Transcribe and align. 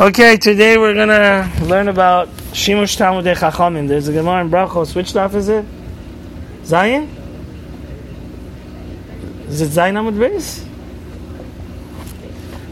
Okay, 0.00 0.36
today 0.36 0.76
we're 0.76 0.92
gonna 0.92 1.48
learn 1.62 1.86
about 1.86 2.26
Shimush 2.50 2.96
Talmudei 2.96 3.36
Chachamim. 3.36 3.86
There's 3.86 4.08
a 4.08 4.12
Gemara 4.12 4.40
in 4.40 4.50
Brachos. 4.50 4.96
Which 4.96 5.12
daf 5.12 5.36
is 5.36 5.48
it? 5.48 5.64
Zayin? 6.64 7.08
Is 9.46 9.60
it 9.60 9.68
Zayin 9.68 9.94
Amud 9.94 10.16
Beis? 10.16 10.66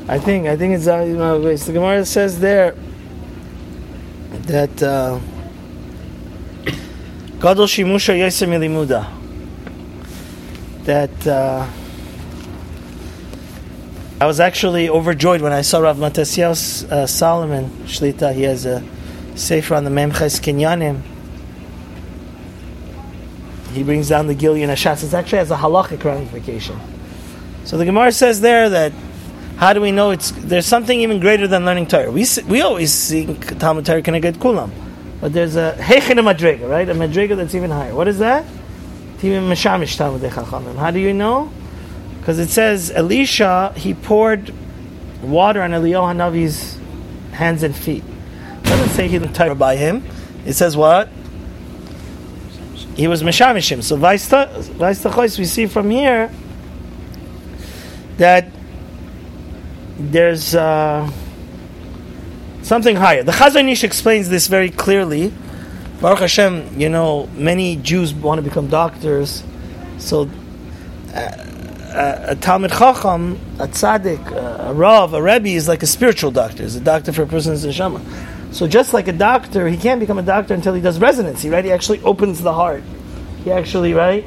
I 0.08 0.18
think. 0.18 0.48
I 0.48 0.56
think 0.56 0.74
it's 0.74 0.86
Zayin 0.86 1.14
Amud 1.14 1.44
Beis. 1.44 1.64
The 1.64 1.74
Gemara 1.74 2.04
says 2.04 2.40
there 2.40 2.74
that 4.48 4.82
uh, 4.82 5.20
Gadol 7.38 7.68
Shimusha 7.68 8.18
Milimuda. 8.48 9.08
That. 10.86 11.24
Uh, 11.24 11.68
I 14.22 14.24
was 14.24 14.38
actually 14.38 14.88
overjoyed 14.88 15.40
when 15.40 15.52
I 15.52 15.62
saw 15.62 15.80
Rav 15.80 15.96
Matisyahu 15.96 16.92
uh, 16.92 17.08
Salomon 17.08 17.68
Shlita. 17.86 18.32
He 18.32 18.42
has 18.42 18.64
a 18.64 18.80
sefer 19.34 19.74
on 19.74 19.82
the 19.82 19.90
Memches 19.90 20.38
Kinyanim. 20.38 21.02
He 23.72 23.82
brings 23.82 24.08
down 24.08 24.28
the 24.28 24.36
Gilyon 24.36 24.68
Hashas. 24.68 25.02
It 25.02 25.12
actually 25.12 25.38
has 25.38 25.50
a 25.50 25.56
halachic 25.56 26.04
ramification. 26.04 26.78
So 27.64 27.76
the 27.76 27.84
Gemara 27.84 28.12
says 28.12 28.40
there 28.40 28.68
that 28.70 28.92
how 29.56 29.72
do 29.72 29.80
we 29.80 29.90
know 29.90 30.12
it's 30.12 30.30
there's 30.30 30.66
something 30.66 31.00
even 31.00 31.18
greater 31.18 31.48
than 31.48 31.64
learning 31.64 31.88
Torah? 31.88 32.12
We 32.12 32.24
we 32.46 32.60
always 32.60 32.92
see 32.92 33.26
Talmud 33.34 33.86
Torah 33.86 34.02
can 34.02 34.20
get 34.20 34.36
kulam, 34.36 34.70
but 35.20 35.32
there's 35.32 35.56
a 35.56 35.74
hechin 35.80 36.20
a 36.20 36.22
madrega, 36.22 36.70
right? 36.70 36.88
A 36.88 36.94
madrega 36.94 37.36
that's 37.36 37.56
even 37.56 37.72
higher. 37.72 37.92
What 37.92 38.06
is 38.06 38.20
that? 38.20 38.44
How 39.20 40.90
do 40.92 41.00
you 41.00 41.12
know? 41.12 41.52
Because 42.22 42.38
it 42.38 42.50
says 42.50 42.92
Elisha, 42.92 43.72
he 43.76 43.94
poured 43.94 44.54
water 45.24 45.60
on 45.60 45.72
Eliyahu 45.72 46.14
Hanavi's 46.14 46.78
hands 47.32 47.64
and 47.64 47.74
feet. 47.74 48.04
It 48.58 48.62
doesn't 48.62 48.90
say 48.90 49.08
he 49.08 49.18
didn't 49.18 49.58
by 49.58 49.74
him. 49.74 50.04
It 50.46 50.52
says 50.52 50.76
what? 50.76 51.08
He 52.94 53.08
was 53.08 53.24
Meshamishim. 53.24 53.82
So 53.82 53.96
Vaistachos, 53.96 55.36
we 55.36 55.44
see 55.46 55.66
from 55.66 55.90
here 55.90 56.30
that 58.18 58.46
there's 59.98 60.54
uh, 60.54 61.10
something 62.62 62.94
higher. 62.94 63.24
The 63.24 63.32
Chazon 63.32 63.68
Ish 63.68 63.82
explains 63.82 64.28
this 64.28 64.46
very 64.46 64.70
clearly. 64.70 65.32
Baruch 66.00 66.20
Hashem, 66.20 66.78
you 66.78 66.88
know, 66.88 67.26
many 67.34 67.74
Jews 67.74 68.14
want 68.14 68.38
to 68.38 68.42
become 68.42 68.68
doctors. 68.68 69.42
So 69.98 70.30
uh, 71.12 71.46
a 71.94 72.36
Talmud 72.40 72.70
Chacham, 72.70 73.38
a 73.58 73.66
tzaddik, 73.68 74.30
a 74.32 74.72
Rav, 74.72 75.14
a 75.14 75.22
Rebbe 75.22 75.48
is 75.48 75.68
like 75.68 75.82
a 75.82 75.86
spiritual 75.86 76.30
doctor. 76.30 76.62
Is 76.62 76.76
a 76.76 76.80
doctor 76.80 77.12
for 77.12 77.22
a 77.22 77.26
person's 77.26 77.64
neshama. 77.64 78.00
So 78.52 78.66
just 78.66 78.92
like 78.92 79.08
a 79.08 79.12
doctor, 79.12 79.68
he 79.68 79.76
can't 79.76 80.00
become 80.00 80.18
a 80.18 80.22
doctor 80.22 80.54
until 80.54 80.74
he 80.74 80.80
does 80.80 80.98
residency, 80.98 81.48
right? 81.48 81.64
He 81.64 81.72
actually 81.72 82.02
opens 82.02 82.42
the 82.42 82.52
heart. 82.52 82.82
He 83.44 83.50
actually, 83.50 83.94
right, 83.94 84.26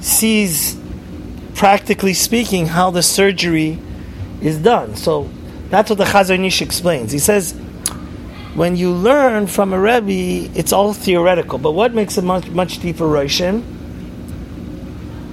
sees, 0.00 0.78
practically 1.54 2.14
speaking, 2.14 2.66
how 2.66 2.90
the 2.90 3.02
surgery 3.02 3.78
is 4.40 4.58
done. 4.58 4.96
So 4.96 5.28
that's 5.68 5.90
what 5.90 5.98
the 5.98 6.04
Chazon 6.04 6.44
Ish 6.46 6.62
explains. 6.62 7.12
He 7.12 7.18
says, 7.18 7.52
when 8.54 8.76
you 8.76 8.92
learn 8.92 9.46
from 9.46 9.72
a 9.72 9.80
Rebbe, 9.80 10.50
it's 10.58 10.72
all 10.72 10.92
theoretical. 10.92 11.58
But 11.58 11.72
what 11.72 11.94
makes 11.94 12.16
a 12.18 12.22
much, 12.22 12.48
much 12.50 12.78
deeper 12.80 13.04
Roshem? 13.04 13.62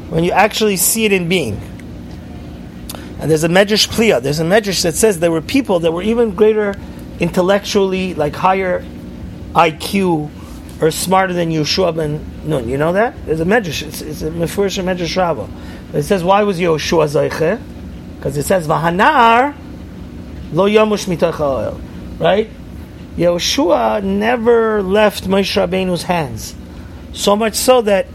When 0.10 0.24
you 0.24 0.32
actually 0.32 0.78
see 0.78 1.06
it 1.06 1.12
in 1.12 1.28
being. 1.28 1.56
And 3.20 3.32
there's 3.32 3.44
a 3.44 3.50
Medrash 3.50 3.88
Pliya, 3.88 4.22
there's 4.22 4.40
a 4.40 4.44
Medrash 4.44 4.84
that 4.84 4.96
says 4.96 5.20
there 5.20 5.32
were 5.32 5.42
people 5.42 5.80
that 5.80 5.92
were 5.92 6.04
even 6.04 6.36
greater 6.36 6.76
intellectually, 7.20 8.14
like 8.14 8.36
higher 8.36 8.86
IQ 9.54 10.30
or 10.82 10.92
smarter 10.92 11.34
than 11.34 11.50
Yeshua 11.50 11.96
ben 11.96 12.24
Nun. 12.46 12.70
You 12.70 12.78
know 12.78 12.94
that? 12.94 13.16
There's 13.26 13.40
a 13.40 13.46
Medrash, 13.46 13.82
it's, 13.82 14.02
it's 14.02 14.22
a 14.22 14.30
Mefurish 14.30 14.82
Medrash 14.84 15.18
Rabbah. 15.18 15.48
It 15.98 16.04
says, 16.04 16.24
why 16.24 16.44
was 16.44 16.60
Yeshua 16.60 17.08
Zayche? 17.08 17.60
Because 18.18 18.38
it 18.38 18.44
says, 18.44 18.68
Vahanar 18.68 19.56
lo 20.52 20.70
yamush 20.70 21.08
mitach 21.08 21.82
Right? 22.20 22.50
Yeshua 23.16 24.04
never 24.04 24.84
left 24.84 25.24
Moshe 25.24 25.56
Rabbeinu's 25.56 26.04
hands. 26.04 26.56
So 27.14 27.36
much 27.36 27.56
so 27.56 27.82
that 27.82 28.06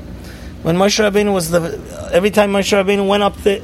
when 0.62 0.76
Moshe 0.76 1.02
Rabbeinu 1.02 1.32
was 1.32 1.50
the 1.50 2.10
every 2.12 2.30
time 2.30 2.52
Moshe 2.52 2.72
Rabbeinu 2.72 3.06
went 3.06 3.22
up 3.22 3.36
the, 3.38 3.62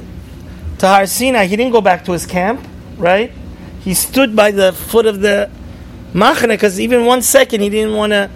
to 0.79 0.87
Har 0.87 1.05
Sinai, 1.05 1.45
he 1.45 1.55
didn't 1.55 1.71
go 1.71 1.81
back 1.81 2.05
to 2.05 2.11
his 2.11 2.25
camp, 2.25 2.65
right? 2.97 3.31
He 3.81 3.93
stood 3.93 4.35
by 4.35 4.51
the 4.51 4.73
foot 4.73 5.05
of 5.05 5.21
the 5.21 5.49
Machane 6.13 6.49
because 6.49 6.79
even 6.79 7.05
one 7.05 7.21
second 7.21 7.61
he 7.61 7.69
didn't 7.69 7.95
want 7.95 8.11
to 8.11 8.29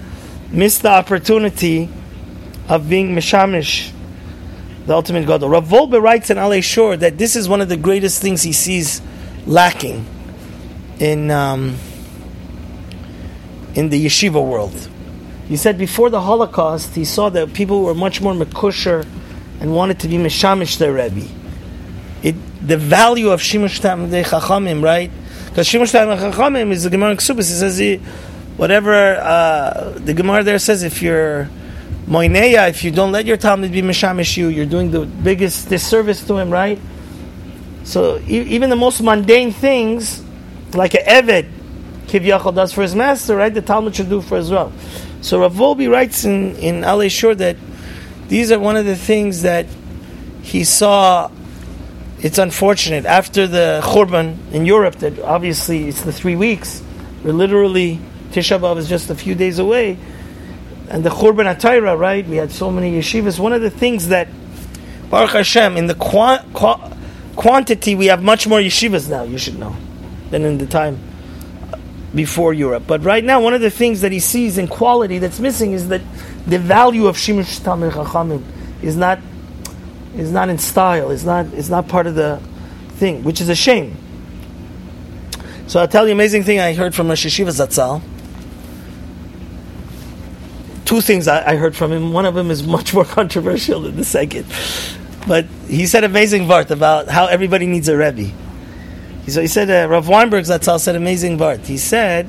miss 0.52 0.78
the 0.78 0.90
opportunity 0.90 1.90
of 2.70 2.88
being 2.90 3.14
Mishamish, 3.14 3.92
the 4.86 4.94
ultimate 4.94 5.26
God. 5.26 5.44
Rav 5.44 5.68
Wolbe 5.68 6.02
writes 6.02 6.30
in 6.30 6.38
Alei 6.38 6.64
Shor 6.64 6.96
that 6.98 7.18
this 7.18 7.36
is 7.36 7.50
one 7.50 7.60
of 7.60 7.68
the 7.68 7.78
greatest 7.78 8.22
things 8.22 8.44
he 8.44 8.54
sees 8.54 9.02
lacking 9.46 10.06
in 11.00 11.32
um, 11.32 11.76
in 13.76 13.90
the 13.90 14.06
yeshiva 14.06 14.46
world. 14.46 14.90
He 15.48 15.58
said 15.58 15.78
before 15.78 16.10
the 16.10 16.22
Holocaust, 16.22 16.96
he 16.96 17.06
saw 17.06 17.30
that 17.30 17.54
people 17.54 17.84
were 17.84 17.94
much 17.94 18.22
more 18.22 18.34
mekusher 18.34 19.06
and 19.60 19.76
wanted 19.76 20.00
to 20.00 20.08
be 20.08 20.16
mishamish 20.16 20.78
their 20.78 20.94
Rebbe. 20.94 21.28
It, 22.22 22.36
the 22.66 22.78
value 22.78 23.30
of 23.30 23.42
Shimush 23.42 23.82
Tamdei 23.82 24.24
Chachamim, 24.24 24.82
right? 24.82 25.12
Because 25.50 25.68
Shimush 25.68 25.94
Tamdei 25.94 26.32
Chachamim 26.32 26.72
is 26.72 26.84
the 26.84 26.90
Gemara 26.90 27.12
in 27.12 27.18
Ksubis. 27.18 27.44
Says, 27.44 27.78
he, 27.78 27.98
whatever, 28.58 29.16
uh, 29.16 29.92
the 29.98 30.14
Gemara 30.14 30.44
there 30.44 30.60
says, 30.60 30.84
if 30.84 31.02
you're 31.02 31.50
Moineya, 32.06 32.70
if 32.70 32.84
you 32.84 32.92
don't 32.92 33.12
let 33.12 33.26
your 33.26 33.38
Talmud 33.38 33.72
be 33.72 33.82
mishamish 33.82 34.36
you, 34.38 34.48
you're 34.48 34.66
doing 34.66 34.92
the 34.92 35.06
biggest 35.06 35.70
disservice 35.70 36.26
to 36.28 36.38
him, 36.38 36.50
right? 36.50 36.80
So 37.84 38.18
e- 38.20 38.42
even 38.42 38.70
the 38.70 38.76
most 38.76 39.02
mundane 39.02 39.52
things, 39.52 40.24
like 40.74 40.96
an 40.96 41.06
Eved, 41.06 41.50
Kivyachal 42.14 42.54
does 42.54 42.72
for 42.72 42.84
his 42.84 42.94
master, 42.94 43.36
right? 43.36 43.52
The 43.52 43.64
Talmud 43.64 43.96
should 43.96 44.10
do 44.10 44.22
for 44.22 44.38
as 44.38 44.52
well. 44.52 44.72
So 45.22 45.42
Rav 45.42 45.56
Wolbe 45.56 45.90
writes 45.90 46.26
in, 46.26 46.56
in 46.58 46.82
Alei 46.82 47.10
Shor 47.10 47.34
that 47.34 47.58
these 48.28 48.52
are 48.52 48.60
one 48.60 48.76
of 48.76 48.86
the 48.86 48.96
things 48.96 49.42
that 49.42 49.66
he 50.44 50.64
saw. 50.64 51.32
It's 52.20 52.38
unfortunate 52.38 53.06
after 53.06 53.48
the 53.48 53.82
Churban 53.84 54.38
in 54.52 54.66
Europe 54.68 54.96
that 54.98 55.20
obviously 55.20 55.88
it's 55.88 56.04
the 56.04 56.14
three 56.14 56.36
weeks. 56.36 56.84
We're 57.24 57.34
literally 57.34 58.00
Tisha 58.32 58.60
B'av 58.60 58.78
is 58.78 58.88
just 58.88 59.10
a 59.10 59.16
few 59.16 59.34
days 59.34 59.58
away, 59.58 59.98
and 60.90 61.04
the 61.04 61.10
Churban 61.10 61.52
Atayra, 61.52 61.98
right? 61.98 62.26
We 62.28 62.38
had 62.38 62.52
so 62.52 62.70
many 62.70 62.94
yeshivas. 63.00 63.40
One 63.40 63.54
of 63.54 63.62
the 63.62 63.72
things 63.72 64.10
that 64.10 64.28
Baruch 65.10 65.32
Hashem 65.32 65.78
in 65.78 65.88
the 65.88 65.96
qua- 65.96 66.44
qua- 66.54 66.92
quantity 67.36 67.96
we 67.96 68.06
have 68.06 68.22
much 68.22 68.46
more 68.46 68.60
yeshivas 68.60 69.10
now. 69.10 69.24
You 69.24 69.40
should 69.40 69.58
know 69.58 69.76
than 70.30 70.46
in 70.46 70.60
the 70.60 70.68
time 70.68 71.00
before 72.16 72.54
Europe. 72.54 72.84
But 72.88 73.04
right 73.04 73.24
now, 73.24 73.42
one 73.42 73.54
of 73.54 73.62
the 73.62 73.72
things 73.72 74.02
that 74.02 74.12
he 74.12 74.20
sees 74.20 74.58
in 74.58 74.68
quality 74.68 75.18
that's 75.18 75.40
missing 75.40 75.72
is 75.72 75.88
that 75.90 76.02
the 76.46 76.60
value 76.60 77.08
of 77.08 77.18
Shimush 77.18 77.62
Tamir 77.62 77.92
Chachamim 77.92 78.44
is 78.84 78.96
not 78.96 79.20
is 80.16 80.32
not 80.32 80.50
in 80.50 80.58
style. 80.58 81.12
It's 81.12 81.24
not 81.24 81.46
is 81.48 81.70
not 81.70 81.88
part 81.88 82.08
of 82.08 82.16
the 82.16 82.42
thing, 82.96 83.24
which 83.24 83.42
is 83.42 83.50
a 83.50 83.56
shame. 83.56 83.98
So 85.68 85.80
I'll 85.80 85.88
tell 85.88 86.06
you 86.06 86.14
amazing 86.14 86.44
thing 86.44 86.60
I 86.60 86.74
heard 86.74 86.94
from 86.94 87.10
a 87.10 87.14
Yeshiva 87.14 87.50
Zatzal. 87.50 88.02
Two 90.86 91.02
things 91.02 91.28
I, 91.28 91.54
I, 91.54 91.56
heard 91.56 91.76
from 91.76 91.92
him. 91.94 92.12
One 92.12 92.26
of 92.26 92.36
them 92.36 92.52
is 92.52 92.68
much 92.68 92.94
more 92.94 93.06
controversial 93.20 93.82
than 93.82 93.96
the 93.96 94.04
second. 94.04 94.46
But 95.26 95.46
he 95.68 95.88
said 95.88 96.04
amazing 96.04 96.48
part 96.48 96.70
about 96.70 97.08
how 97.08 97.28
everybody 97.28 97.66
needs 97.66 97.88
a 97.88 97.98
Rebbe. 97.98 98.32
So 99.28 99.42
he 99.42 99.48
said, 99.48 99.70
uh, 99.70 99.90
Rav 99.90 100.08
Weinberg 100.08 100.44
Zatzal 100.46 100.80
said 100.80 100.96
amazing 100.96 101.38
part. 101.38 101.62
He 101.62 101.78
said, 101.78 102.28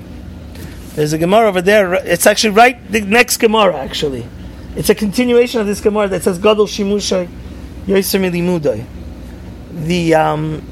there's 0.94 1.12
a 1.12 1.18
Gemara 1.18 1.48
over 1.48 1.60
there. 1.60 1.94
It's 1.94 2.26
actually 2.26 2.50
right 2.50 2.90
the 2.90 3.00
next 3.00 3.38
Gemara. 3.38 3.76
Actually, 3.76 4.24
it's 4.76 4.90
a 4.90 4.94
continuation 4.94 5.60
of 5.60 5.66
this 5.66 5.80
Gemara 5.80 6.08
that 6.08 6.22
says 6.22 6.38
Gadol 6.38 6.66
Shimushay 6.66 7.28
Yoser 7.86 8.20
Milimudai. 8.20 8.86
The 9.72 10.14
um, 10.14 10.62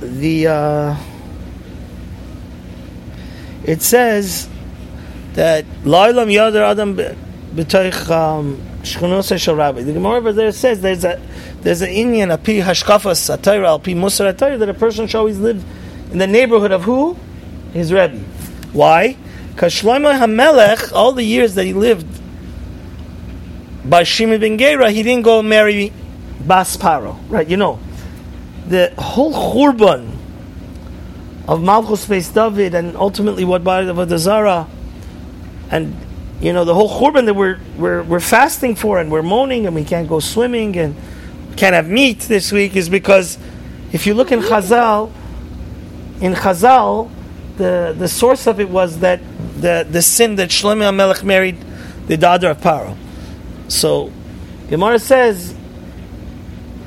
the 0.00 0.48
uh, 0.48 0.96
it 3.62 3.80
says 3.80 4.48
that 5.34 5.64
Lailam 5.84 6.32
Yadar 6.32 6.68
Adam 6.68 6.96
B'Toich 6.96 8.10
um, 8.10 8.60
Shchunos 8.82 9.84
The 9.84 9.92
Gemara 9.92 10.16
over 10.16 10.32
there 10.32 10.50
says 10.50 10.80
there's 10.80 11.04
a 11.04 11.20
there's 11.62 11.82
an 11.82 11.90
Indian, 11.90 12.30
a 12.30 12.38
pi 12.38 12.60
hashkafas 12.60 13.32
a 13.32 13.38
pi 13.38 13.92
musar 13.92 14.58
that 14.58 14.68
a 14.68 14.74
person 14.74 15.06
should 15.06 15.18
always 15.18 15.38
live 15.38 15.62
in 16.10 16.18
the 16.18 16.26
neighborhood 16.26 16.72
of 16.72 16.84
who? 16.84 17.16
His 17.72 17.92
Rebbe. 17.92 18.18
Why? 18.72 19.16
Because 19.52 19.74
Shlomo 19.74 20.18
HaMelech, 20.18 20.92
all 20.92 21.12
the 21.12 21.22
years 21.22 21.54
that 21.56 21.64
he 21.64 21.72
lived 21.72 22.06
by 23.84 24.02
Shimi 24.02 24.40
ben 24.40 24.58
Gera, 24.58 24.90
he 24.90 25.02
didn't 25.02 25.24
go 25.24 25.42
marry 25.42 25.92
Bas 26.40 26.76
Paro, 26.76 27.18
right? 27.28 27.46
You 27.46 27.56
know, 27.56 27.78
the 28.66 28.92
whole 28.96 29.32
Churban 29.32 30.16
of 31.46 31.62
Malchus 31.62 32.06
Beis 32.06 32.32
David 32.32 32.74
and 32.74 32.96
ultimately 32.96 33.44
what 33.44 33.64
the 33.64 34.18
Zara 34.18 34.68
and 35.70 35.96
you 36.40 36.52
know 36.52 36.64
the 36.64 36.74
whole 36.74 36.88
Churban 36.88 37.26
that 37.26 37.34
we're, 37.34 37.58
we're, 37.76 38.02
we're 38.02 38.20
fasting 38.20 38.76
for 38.76 38.98
and 38.98 39.10
we're 39.10 39.22
moaning 39.22 39.66
and 39.66 39.74
we 39.74 39.84
can't 39.84 40.08
go 40.08 40.20
swimming 40.20 40.76
and 40.76 40.94
can't 41.60 41.74
have 41.74 41.90
meat 41.90 42.20
this 42.20 42.50
week 42.52 42.74
is 42.74 42.88
because 42.88 43.36
if 43.92 44.06
you 44.06 44.14
look 44.14 44.32
in 44.32 44.40
Chazal, 44.40 45.12
in 46.22 46.32
Chazal, 46.32 47.10
the, 47.58 47.94
the 47.98 48.08
source 48.08 48.46
of 48.46 48.60
it 48.60 48.70
was 48.70 49.00
that 49.00 49.20
the, 49.56 49.86
the 49.88 50.00
sin 50.00 50.36
that 50.36 50.48
Shlomo 50.48 50.90
HaMelech 50.90 51.22
married 51.22 51.58
the 52.06 52.16
daughter 52.16 52.48
of 52.48 52.62
Paro. 52.62 52.96
So 53.68 54.10
Gemara 54.70 54.98
says, 54.98 55.54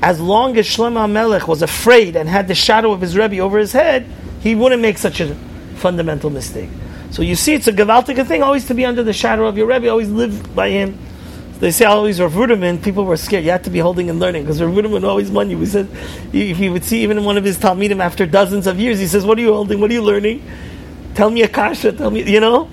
as 0.02 0.18
long 0.18 0.58
as 0.58 0.66
Shlomo 0.66 1.06
HaMelech 1.06 1.46
was 1.46 1.62
afraid 1.62 2.16
and 2.16 2.28
had 2.28 2.48
the 2.48 2.56
shadow 2.56 2.90
of 2.90 3.00
his 3.00 3.16
Rebbe 3.16 3.38
over 3.38 3.58
his 3.58 3.70
head, 3.70 4.04
he 4.40 4.56
wouldn't 4.56 4.82
make 4.82 4.98
such 4.98 5.20
a 5.20 5.36
fundamental 5.76 6.30
mistake. 6.30 6.68
So 7.12 7.22
you 7.22 7.36
see, 7.36 7.54
it's 7.54 7.68
a 7.68 7.72
gewaltige 7.72 8.26
thing 8.26 8.42
always 8.42 8.66
to 8.66 8.74
be 8.74 8.84
under 8.84 9.04
the 9.04 9.12
shadow 9.12 9.46
of 9.46 9.56
your 9.56 9.68
Rebbe, 9.68 9.88
always 9.88 10.10
live 10.10 10.52
by 10.52 10.70
him. 10.70 10.98
They 11.60 11.70
say 11.70 11.84
always 11.84 12.20
Rav 12.20 12.32
Ruderman, 12.32 12.82
people 12.82 13.04
were 13.04 13.16
scared. 13.16 13.44
You 13.44 13.50
had 13.50 13.64
to 13.64 13.70
be 13.70 13.78
holding 13.78 14.10
and 14.10 14.18
learning 14.18 14.42
because 14.42 14.60
Rav 14.60 14.72
Ruderman 14.72 15.04
always 15.04 15.30
money. 15.30 15.54
We 15.54 15.66
said 15.66 15.88
if 16.32 16.58
you 16.58 16.72
would 16.72 16.84
see 16.84 17.02
even 17.02 17.24
one 17.24 17.36
of 17.36 17.44
his 17.44 17.56
Talmidim 17.56 18.00
after 18.00 18.26
dozens 18.26 18.66
of 18.66 18.80
years, 18.80 18.98
he 18.98 19.06
says, 19.06 19.24
"What 19.24 19.38
are 19.38 19.40
you 19.40 19.52
holding? 19.52 19.80
What 19.80 19.90
are 19.90 19.94
you 19.94 20.02
learning? 20.02 20.42
Tell 21.14 21.30
me 21.30 21.42
a 21.42 21.48
kasha. 21.48 21.92
Tell 21.92 22.10
me, 22.10 22.22
you 22.24 22.40
know." 22.40 22.68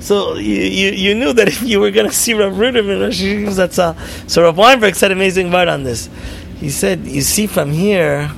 So 0.00 0.36
you, 0.36 0.54
you, 0.54 0.90
you 0.90 1.14
knew 1.14 1.32
that 1.32 1.48
if 1.54 1.62
you 1.62 1.80
were 1.80 1.90
going 1.90 2.06
to 2.06 2.14
see 2.14 2.34
Rav 2.34 2.52
Ruderman, 2.52 3.54
that's 3.56 3.78
uh, 3.78 3.94
so 4.26 4.42
Rav 4.42 4.56
Weinberg 4.56 4.94
said 4.94 5.10
amazing 5.10 5.50
word 5.50 5.68
on 5.68 5.84
this. 5.84 6.10
He 6.60 6.70
said, 6.70 7.06
"You 7.06 7.22
see 7.22 7.46
from 7.46 7.72
here, 7.72 8.30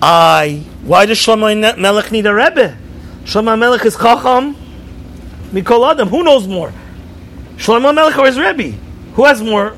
I 0.00 0.64
why 0.84 1.06
does 1.06 1.18
Shlomo 1.18 1.76
Melech 1.76 2.12
need 2.12 2.26
a 2.26 2.34
rebbe?" 2.34 2.76
Shlomo 3.24 3.58
Melech 3.58 3.84
is 3.84 3.96
Chacham, 3.96 4.54
Mikol 5.50 5.90
Adam. 5.90 6.08
Who 6.08 6.22
knows 6.22 6.46
more? 6.46 6.72
Shlomo 7.56 7.94
Melech 7.94 8.18
or 8.18 8.26
his 8.26 8.38
Rebbe? 8.38 8.76
Who 9.14 9.24
has 9.24 9.42
more 9.42 9.76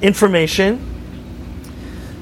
information? 0.00 0.92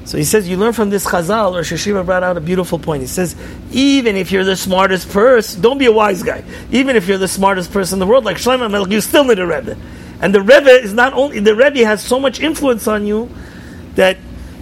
So 0.05 0.17
he 0.17 0.25
says, 0.25 0.49
you 0.49 0.57
learn 0.57 0.73
from 0.73 0.89
this 0.89 1.05
Chazal, 1.05 1.53
or 1.53 1.61
Sheshiva 1.61 2.05
brought 2.05 2.23
out 2.23 2.35
a 2.35 2.41
beautiful 2.41 2.77
point. 2.77 3.01
He 3.01 3.07
says, 3.07 3.35
even 3.71 4.17
if 4.17 4.31
you're 4.31 4.43
the 4.43 4.57
smartest 4.57 5.09
person, 5.09 5.61
don't 5.61 5.77
be 5.77 5.85
a 5.85 5.91
wise 5.91 6.23
guy. 6.23 6.43
Even 6.71 6.95
if 6.95 7.07
you're 7.07 7.17
the 7.17 7.27
smartest 7.27 7.71
person 7.71 7.95
in 7.95 7.99
the 7.99 8.05
world, 8.05 8.25
like 8.25 8.37
Shlomo 8.37 8.69
Melech, 8.69 8.91
you 8.91 8.99
still 8.99 9.23
need 9.23 9.39
a 9.39 9.47
Rebbe. 9.47 9.77
And 10.21 10.35
the 10.35 10.41
Rebbe 10.41 10.69
is 10.69 10.93
not 10.93 11.13
only, 11.13 11.39
the 11.39 11.55
Rebbe 11.55 11.85
has 11.85 12.03
so 12.03 12.19
much 12.19 12.41
influence 12.41 12.87
on 12.87 13.05
you 13.05 13.29
that 13.95 14.17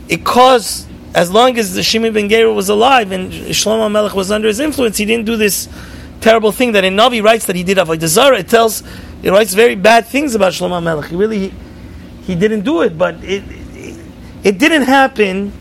it 0.08 0.24
caused 0.24 0.88
as 1.14 1.32
long 1.32 1.58
as 1.58 1.74
the 1.74 1.82
Shimi 1.82 2.14
ben 2.14 2.30
Gera 2.30 2.54
was 2.54 2.70
alive 2.70 3.12
and 3.12 3.32
Shlomo 3.32 3.92
Melech 3.92 4.14
was 4.14 4.32
under 4.32 4.48
his 4.48 4.60
influence, 4.60 4.98
he 4.98 5.06
didn't 5.06 5.26
do 5.26 5.38
this 5.38 5.68
terrible 6.22 6.52
thing 6.52 6.74
that 6.74 6.84
in 6.84 6.96
Navi 6.96 7.22
writes 7.22 7.48
that 7.48 7.56
he 7.56 7.64
did 7.64 7.78
Avodah 7.78 8.08
Zarah. 8.08 8.40
It 8.40 8.48
tells, 8.48 8.84
it 9.24 9.32
writes 9.32 9.54
very 9.54 9.76
bad 9.76 10.06
things 10.06 10.36
about 10.36 10.54
Shlomo 10.54 10.82
Melech. 10.82 11.10
He 11.10 11.16
really, 11.16 11.40
he, 11.40 11.54
he 12.24 12.36
didn't 12.36 12.62
do 12.62 12.82
it, 12.82 12.98
but 12.98 13.16
it, 13.24 13.44
it, 13.48 14.00
it 14.44 14.58
didn't 14.58 14.84
happen 14.84 15.52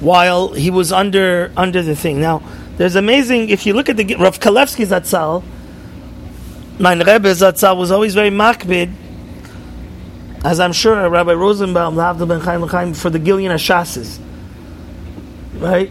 while 0.00 0.52
he 0.52 0.70
was 0.70 0.92
under 0.92 1.52
under 1.56 1.82
the 1.82 1.96
thing. 1.96 2.20
Now, 2.20 2.42
there's 2.76 2.96
amazing. 2.96 3.48
If 3.48 3.64
you 3.64 3.72
look 3.72 3.88
at 3.88 3.96
the 3.96 4.14
Rav 4.16 4.38
Kanievsky 4.38 4.86
Zatzal, 4.86 5.42
my 6.78 6.92
Rebbe 6.92 7.30
Zatzal 7.32 7.76
was 7.76 7.90
always 7.90 8.14
very 8.14 8.30
makbid 8.30 8.92
as 10.44 10.60
I'm 10.60 10.72
sure 10.72 11.08
Rabbi 11.08 11.32
Rosenbaum, 11.32 11.96
Ben 12.28 12.40
Chaim 12.40 12.94
for 12.94 13.10
the 13.10 13.18
Gilyon 13.18 13.52
Ashases. 13.52 14.20
Right? 15.54 15.90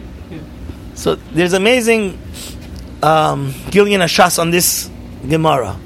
So 0.94 1.16
there's 1.16 1.52
amazing 1.52 2.18
um, 3.02 3.52
Gilyon 3.70 4.00
Hashas 4.02 4.38
on 4.38 4.50
this 4.50 4.88
Gemara. 5.28 5.76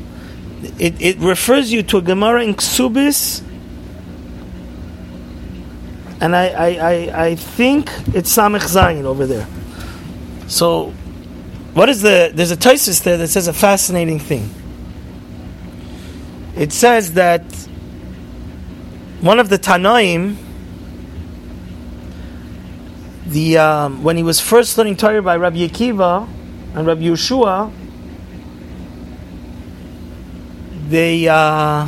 It, 0.78 1.00
it 1.00 1.18
refers 1.18 1.72
you 1.72 1.82
to 1.84 1.98
a 1.98 2.02
Gemara 2.02 2.44
in 2.44 2.54
Ksubis, 2.54 3.42
and 6.20 6.36
I, 6.36 6.48
I, 6.48 6.68
I, 6.68 7.26
I 7.26 7.34
think 7.34 7.90
it's 8.14 8.36
Samech 8.36 8.60
Zayin 8.60 9.04
over 9.04 9.26
there. 9.26 9.46
So, 10.48 10.90
what 11.72 11.88
is 11.88 12.02
the? 12.02 12.30
There's 12.34 12.50
a 12.50 12.56
Taisus 12.56 13.02
there 13.02 13.16
that 13.16 13.28
says 13.28 13.48
a 13.48 13.52
fascinating 13.54 14.18
thing. 14.18 14.50
It 16.56 16.72
says 16.72 17.14
that 17.14 17.42
one 19.22 19.38
of 19.38 19.48
the 19.48 19.58
Tanaim, 19.58 20.36
the 23.26 23.56
um, 23.56 24.02
when 24.02 24.18
he 24.18 24.22
was 24.22 24.40
first 24.40 24.76
learning 24.76 24.96
Torah 24.96 25.22
by 25.22 25.36
Rabbi 25.36 25.58
Akiva 25.58 26.28
and 26.74 26.86
Rabbi 26.86 27.02
Yeshua, 27.02 27.72
they 30.90 31.28
uh, 31.28 31.86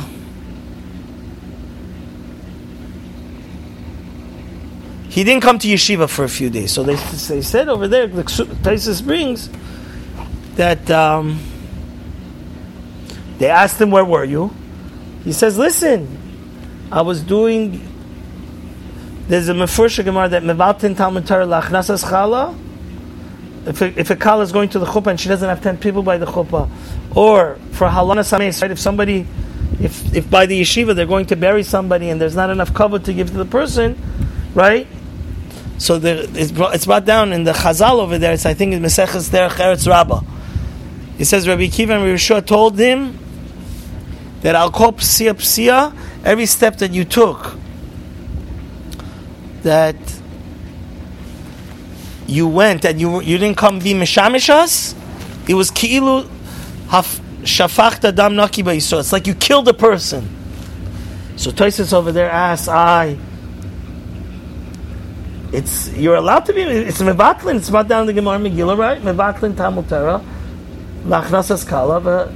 he 5.09 5.23
didn't 5.23 5.43
come 5.43 5.59
to 5.59 5.67
yeshiva 5.67 6.09
for 6.09 6.23
a 6.23 6.29
few 6.29 6.49
days. 6.49 6.71
So 6.71 6.83
they, 6.83 6.95
they 6.95 7.41
said 7.41 7.67
over 7.67 7.87
there, 7.87 8.07
the 8.07 8.23
Taisus 8.23 9.05
brings 9.05 9.49
that 10.55 10.89
um, 10.89 11.39
they 13.39 13.49
asked 13.49 13.79
him, 13.79 13.91
"Where 13.91 14.05
were 14.05 14.23
you?" 14.23 14.53
He 15.25 15.33
says, 15.33 15.57
"Listen, 15.57 16.17
I 16.91 17.01
was 17.01 17.21
doing. 17.21 17.89
There's 19.27 19.49
a 19.49 19.53
Mefursha 19.53 20.03
Gemara 20.03 20.29
that 20.29 20.43
Mevatin 20.43 20.95
Talmud 20.95 21.27
Torah 21.27 21.45
Lachnasas 21.45 22.05
Chala. 22.05 22.57
If 23.65 23.81
a, 23.81 23.97
if 23.97 24.09
a 24.09 24.15
kala 24.17 24.43
is 24.43 24.51
going 24.51 24.67
to 24.69 24.79
the 24.79 24.85
chuppah 24.85 25.07
and 25.07 25.19
she 25.19 25.29
doesn't 25.29 25.47
have 25.47 25.61
ten 25.61 25.77
people 25.77 26.03
by 26.03 26.17
the 26.17 26.25
chuppah, 26.25 26.69
or 27.15 27.57
for 27.71 27.87
halana 27.87 28.21
sameis, 28.21 28.61
right? 28.61 28.71
If 28.71 28.79
somebody, 28.79 29.27
if 29.79 30.15
if 30.15 30.29
by 30.29 30.45
the 30.45 30.59
yeshiva 30.61 30.95
they're 30.95 31.05
going 31.05 31.27
to 31.27 31.35
bury 31.35 31.63
somebody 31.63 32.09
and 32.09 32.19
there's 32.19 32.35
not 32.35 32.49
enough 32.49 32.73
cover 32.73 32.99
to 32.99 33.13
give 33.13 33.27
to 33.31 33.37
the 33.37 33.45
person, 33.45 33.97
right? 34.53 34.87
So 35.77 35.99
there, 35.99 36.25
it's, 36.33 36.51
brought, 36.51 36.75
it's 36.75 36.85
brought 36.85 37.05
down 37.05 37.33
in 37.33 37.43
the 37.43 37.51
Chazal 37.51 37.99
over 37.99 38.17
there. 38.17 38.33
It's 38.33 38.45
I 38.45 38.53
think 38.53 38.73
in 38.73 38.81
Meseches 38.81 39.29
Derech 39.29 39.57
Eretz 39.57 39.87
Rabbah. 39.87 40.21
It 41.17 41.25
says 41.25 41.47
Rabbi 41.47 41.67
Kiva 41.67 41.93
and 41.93 42.03
Rabbi 42.03 42.15
Yeshua 42.15 42.45
told 42.45 42.79
him 42.79 43.19
that 44.41 44.55
al 44.55 44.71
kol 44.71 44.93
psia 44.93 45.33
psia 45.33 45.95
every 46.23 46.45
step 46.45 46.77
that 46.77 46.91
you 46.91 47.05
took, 47.05 47.55
that 49.63 49.95
you 52.27 52.47
went 52.47 52.85
and 52.85 52.99
you 52.99 53.21
you 53.21 53.37
didn't 53.37 53.57
come 53.57 53.79
be 53.79 53.93
mishamishas, 53.93 54.95
it 55.49 55.53
was 55.53 55.69
ki'ilu 55.69 56.29
shafachta 57.01 58.13
dam 58.13 58.35
naki 58.35 58.79
So 58.79 58.99
It's 58.99 59.11
like 59.11 59.27
you 59.27 59.35
killed 59.35 59.67
a 59.67 59.73
person. 59.73 60.27
So 61.35 61.51
Toisus 61.51 61.93
over 61.93 62.11
there 62.11 62.29
asks, 62.29 62.67
I. 62.67 63.17
It's 65.51 65.89
you're 65.93 66.15
allowed 66.15 66.45
to 66.47 66.53
be. 66.53 66.61
It's 66.61 67.01
mevatlin. 67.01 67.57
It's 67.57 67.69
about 67.69 67.87
down 67.87 68.07
the 68.07 68.13
Gemara 68.13 68.39
Megillah, 68.39 68.77
right? 68.77 69.01
Mevatlin 69.01 69.55
Talmud 69.55 69.87
Torah, 69.87 70.23
lachnasas 71.03 71.67
kala, 71.67 71.99
but 71.99 72.29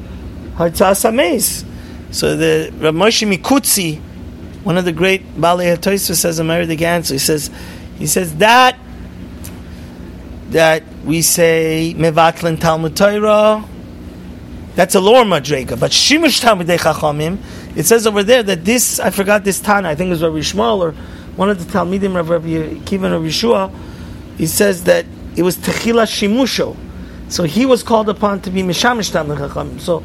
hartzas 0.56 1.04
ames. 1.06 1.66
So 2.12 2.36
the 2.36 2.72
Rav 2.80 2.94
Moshe 2.94 3.28
Mikutzi, 3.28 4.00
one 4.64 4.78
of 4.78 4.86
the 4.86 4.92
great 4.92 5.36
Balei 5.36 5.76
HaToysa 5.76 6.16
says, 6.16 6.40
Ameri 6.40 6.68
the 6.68 6.86
answer. 6.86 7.16
He 7.16 7.20
says, 7.20 7.50
he 7.98 8.06
says 8.08 8.36
that 8.38 8.78
that 10.50 10.84
we 11.04 11.22
say 11.22 11.94
mevatlen 11.98 12.60
Talmud 12.60 12.96
Torah. 12.96 13.64
That's 14.78 14.94
a 14.94 15.00
lower 15.00 15.24
madrega, 15.24 15.80
but 15.80 15.90
shimush 15.90 16.40
Talmudei 16.40 16.78
Chachamim. 16.78 17.40
It 17.76 17.88
says 17.88 18.06
over 18.06 18.22
there 18.22 18.44
that 18.44 18.64
this 18.64 19.00
I 19.00 19.10
forgot 19.10 19.44
this 19.44 19.60
Tana. 19.60 19.90
I 19.90 19.96
think 19.96 20.10
it 20.10 20.12
was 20.12 20.22
Rabbi 20.22 20.38
Shmuel 20.38 20.78
or 20.78 20.92
one 21.36 21.50
of 21.50 21.58
the 21.58 21.74
Talmidim 21.74 22.16
of 22.16 22.30
Rabbi 22.30 22.76
Kivan 22.86 23.12
or 23.12 23.20
Yeshua. 23.20 23.74
He 24.38 24.46
says 24.46 24.84
that 24.84 25.08
it 25.36 25.42
was 25.42 25.58
Techila 25.58 26.06
Shimusho, 26.06 26.78
so 27.28 27.44
he 27.46 27.66
was 27.66 27.82
called 27.82 28.08
upon 28.08 28.42
to 28.42 28.52
be 28.52 28.62
mishamish 28.62 29.12
Talmud 29.12 29.40
Chachamim. 29.40 29.80
So, 29.80 30.04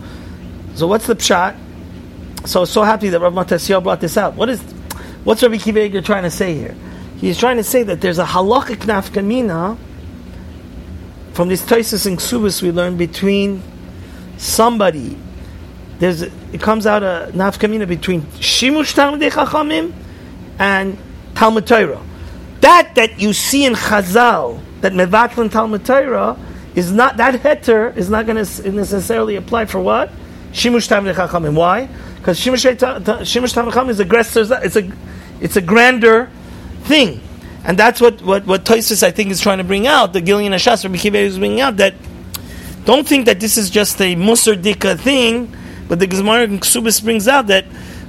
so 0.74 0.86
what's 0.86 1.06
the 1.06 1.16
pshat? 1.16 1.54
so 2.46 2.64
so 2.64 2.82
happy 2.82 3.10
that 3.10 3.20
Rabbi 3.20 3.44
Matasio 3.44 3.82
brought 3.82 4.00
this 4.00 4.16
out. 4.16 4.36
What 4.36 4.48
is 4.48 4.62
what's 5.24 5.42
Rabbi 5.42 5.58
Kiva 5.58 6.00
trying 6.00 6.22
to 6.22 6.30
say 6.30 6.54
here? 6.54 6.74
He's 7.18 7.38
trying 7.38 7.58
to 7.58 7.64
say 7.64 7.82
that 7.82 8.00
there's 8.00 8.18
a 8.18 8.24
halachic 8.24 8.86
nafkamina 8.86 9.76
from 11.34 11.48
these 11.48 11.60
Taisus 11.60 12.06
and 12.06 12.16
Ksubas 12.16 12.62
we 12.62 12.70
learn 12.72 12.96
between 12.96 13.62
somebody. 14.42 15.18
There's 15.98 16.22
it 16.22 16.60
comes 16.60 16.86
out 16.86 17.02
a 17.02 17.30
nafkamina 17.32 17.86
between 17.86 18.22
shimush 18.22 18.94
talmidei 18.94 19.30
chachamim 19.30 19.92
and 20.58 20.98
Talmud 21.34 21.66
Torah. 21.66 22.02
That 22.60 22.94
that 22.96 23.20
you 23.20 23.32
see 23.32 23.64
in 23.64 23.74
Chazal 23.74 24.60
that 24.80 24.92
mevatlan 24.92 25.50
Talmud 25.50 25.84
Torah 25.84 26.38
is 26.74 26.90
not 26.90 27.16
that 27.18 27.40
heter 27.40 27.96
is 27.96 28.10
not 28.10 28.26
going 28.26 28.44
to 28.44 28.72
necessarily 28.72 29.36
apply 29.36 29.66
for 29.66 29.80
what 29.80 30.10
shimush 30.52 30.88
talmidei 30.88 31.14
chachamim. 31.14 31.54
Why? 31.54 31.88
because 32.22 32.38
Shimush 32.38 33.52
Tamacham 33.52 33.88
is 33.88 33.98
a 33.98 34.64
it's 34.64 34.76
a 34.76 34.92
it's 35.40 35.56
a 35.56 35.60
grander 35.60 36.30
thing. 36.84 37.20
And 37.64 37.78
that's 37.78 38.00
what, 38.00 38.22
what, 38.22 38.44
what 38.46 38.64
Toisus, 38.64 39.04
I 39.04 39.12
think, 39.12 39.30
is 39.30 39.40
trying 39.40 39.58
to 39.58 39.64
bring 39.64 39.86
out, 39.86 40.12
the 40.12 40.20
Gilyon 40.20 40.50
Hashas, 40.50 40.82
Rabbi 40.82 40.96
Kiva 40.96 41.18
is 41.18 41.38
bringing 41.38 41.60
out, 41.60 41.76
that 41.76 41.94
don't 42.84 43.06
think 43.06 43.26
that 43.26 43.40
this 43.40 43.56
is 43.56 43.70
just 43.70 44.00
a 44.00 44.16
Musar 44.16 44.60
Dika 44.60 44.98
thing, 44.98 45.54
but 45.88 45.98
the 45.98 46.06
Gemara 46.06 46.44
in 46.44 46.58
Ksubis 46.58 47.02
brings 47.02 47.28
out 47.28 47.46
that 47.48 47.64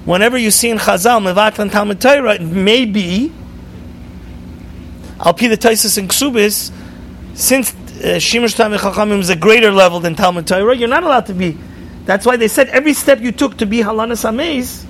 whenever 0.05 0.37
you 0.37 0.51
see 0.51 0.69
in 0.69 0.77
Chazal, 0.77 1.21
Mevatlan 1.21 1.71
Talmud 1.71 2.01
Torah, 2.01 2.35
it 2.35 2.41
may 2.41 2.85
be, 2.85 3.31
Al 5.19 5.33
Pi 5.33 5.47
the 5.47 5.57
Toisus 5.57 5.97
in 5.97 6.07
Ksubis, 6.07 6.71
since 7.35 7.71
uh, 7.73 8.17
Shimush 8.17 8.55
Talmud 8.55 8.79
Chachamim 8.79 9.19
is 9.19 9.29
a 9.29 9.35
greater 9.35 9.71
level 9.71 9.99
than 9.99 10.15
Talmud 10.15 10.47
Torah, 10.47 10.75
you're 10.75 10.87
not 10.87 11.03
allowed 11.03 11.27
to 11.27 11.33
be. 11.33 11.57
That's 12.05 12.25
why 12.25 12.37
they 12.37 12.47
said 12.47 12.69
every 12.69 12.93
step 12.93 13.21
you 13.21 13.31
took 13.31 13.57
to 13.57 13.65
be 13.65 13.79
Halanas 13.79 14.29
Amez, 14.29 14.85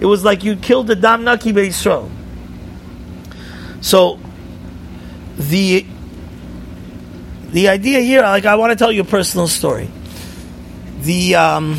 it 0.00 0.06
was 0.06 0.24
like 0.24 0.42
you 0.42 0.56
killed 0.56 0.86
the 0.86 0.96
Dam 0.96 1.24
Naki 1.24 1.52
Yisrael. 1.52 2.10
So 3.82 4.18
the 5.36 5.86
the 7.52 7.68
idea 7.68 8.00
here, 8.00 8.22
like 8.22 8.46
I 8.46 8.56
want 8.56 8.70
to 8.70 8.76
tell 8.76 8.92
you 8.92 9.02
a 9.02 9.04
personal 9.04 9.48
story. 9.48 9.88
The 11.00 11.34
um, 11.34 11.78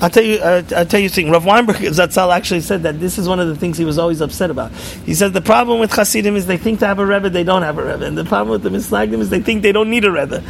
I'll 0.00 0.10
tell 0.10 0.22
you, 0.22 0.38
uh, 0.38 0.62
I'll 0.76 0.86
tell 0.86 1.00
you 1.00 1.06
a 1.06 1.10
thing. 1.10 1.30
Rav 1.30 1.44
Weinberg 1.44 1.76
Zatzal 1.76 2.34
actually 2.34 2.60
said 2.60 2.84
that 2.84 3.00
this 3.00 3.18
is 3.18 3.28
one 3.28 3.40
of 3.40 3.48
the 3.48 3.56
things 3.56 3.76
he 3.76 3.84
was 3.84 3.98
always 3.98 4.20
upset 4.20 4.50
about. 4.50 4.72
He 4.72 5.14
said 5.14 5.32
the 5.32 5.40
problem 5.40 5.78
with 5.78 5.92
Hasidim 5.92 6.36
is 6.36 6.46
they 6.46 6.56
think 6.56 6.80
they 6.80 6.86
have 6.86 6.98
a 6.98 7.06
Rebbe, 7.06 7.28
they 7.28 7.44
don't 7.44 7.62
have 7.62 7.78
a 7.78 7.84
Rebbe, 7.84 8.06
and 8.06 8.16
the 8.16 8.24
problem 8.24 8.50
with 8.50 8.62
the 8.62 8.70
Misnagdim 8.70 9.18
is 9.20 9.30
they 9.30 9.40
think 9.40 9.62
they 9.62 9.72
don't 9.72 9.90
need 9.90 10.04
a 10.04 10.10
Rebbe. 10.10 10.42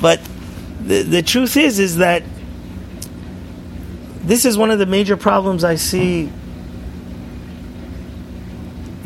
But 0.00 0.20
the, 0.82 1.02
the 1.02 1.22
truth 1.22 1.56
is, 1.56 1.78
is 1.78 1.96
that 1.98 2.22
this 4.22 4.44
is 4.44 4.58
one 4.58 4.70
of 4.70 4.78
the 4.78 4.86
major 4.86 5.16
problems 5.16 5.64
I 5.64 5.76
see 5.76 6.30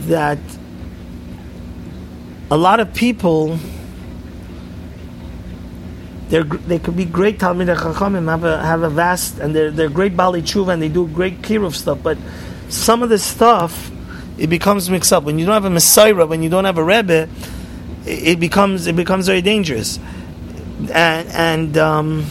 that 0.00 0.38
a 2.50 2.56
lot 2.56 2.80
of 2.80 2.94
people 2.94 3.58
they're, 6.28 6.44
they 6.44 6.78
could 6.78 6.96
be 6.96 7.06
great 7.06 7.38
Talmidei 7.38 7.76
Chachamim, 7.76 8.28
have 8.28 8.44
a, 8.44 8.62
have 8.62 8.82
a 8.82 8.90
vast, 8.90 9.38
and 9.38 9.54
they're, 9.54 9.70
they're 9.70 9.88
great 9.88 10.16
Bali 10.16 10.42
Tshuva, 10.42 10.74
and 10.74 10.82
they 10.82 10.88
do 10.88 11.08
great 11.08 11.40
Kiruv 11.40 11.74
stuff, 11.74 12.02
but 12.02 12.18
some 12.68 13.02
of 13.02 13.08
the 13.08 13.18
stuff, 13.18 13.90
it 14.36 14.48
becomes 14.48 14.90
mixed 14.90 15.12
up. 15.12 15.24
When 15.24 15.38
you 15.38 15.46
don't 15.46 15.54
have 15.54 15.64
a 15.64 15.74
Mesorah, 15.74 16.28
when 16.28 16.42
you 16.42 16.50
don't 16.50 16.66
have 16.66 16.76
a 16.76 16.84
Rebbe, 16.84 17.28
it, 18.04 18.38
becomes, 18.38 18.86
it 18.86 18.94
becomes 18.94 19.26
very 19.26 19.40
dangerous. 19.40 19.98
And, 20.92 21.28
and 21.28 21.78
um, 21.78 22.26